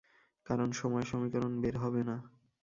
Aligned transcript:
কারণ 0.45 0.69
সময় 0.71 1.05
সমীকরণ 1.05 1.53
বের 1.61 1.75
হবে 1.77 2.01
না। 2.03 2.15